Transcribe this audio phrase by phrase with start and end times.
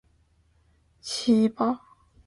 [0.03, 0.03] 傻
[1.31, 1.81] 逼是吧？